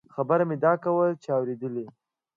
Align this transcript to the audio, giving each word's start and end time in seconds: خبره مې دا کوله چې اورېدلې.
خبره 0.15 0.43
مې 0.49 0.55
دا 0.63 0.73
کوله 0.83 1.07
چې 1.23 1.29
اورېدلې. 1.37 1.85